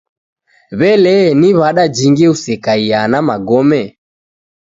W'ele 0.79 1.15
ni 1.39 1.49
w'ada 1.59 1.85
jingi 1.95 2.25
usekaiaa 2.33 3.05
na 3.11 3.19
magome? 3.27 3.81